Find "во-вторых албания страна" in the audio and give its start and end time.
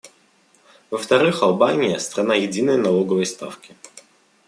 0.89-2.33